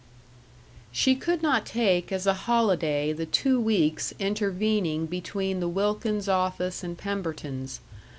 §2 0.03 0.07
She 0.91 1.15
could 1.15 1.43
not 1.43 1.63
take 1.63 2.11
as 2.11 2.25
a 2.25 2.33
holiday 2.49 3.13
the 3.13 3.27
two 3.27 3.59
weeks 3.61 4.15
intervening 4.17 5.05
between 5.05 5.59
the 5.59 5.69
Wilkins 5.69 6.27
office 6.27 6.83
and 6.83 6.97
Pemberton's. 6.97 7.81